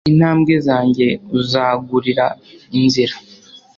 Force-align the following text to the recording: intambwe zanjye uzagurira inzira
intambwe 0.11 0.53
zanjye 0.67 1.07
uzagurira 1.39 2.25
inzira 2.79 3.15